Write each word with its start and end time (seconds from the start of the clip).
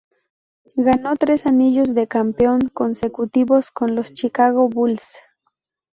Ganó 0.77 1.15
tres 1.15 1.45
anillos 1.45 1.93
de 1.93 2.07
campeón 2.07 2.69
consecutivos 2.73 3.69
con 3.69 3.93
los 3.93 4.13
Chicago 4.15 4.67
Bulls. 4.67 5.19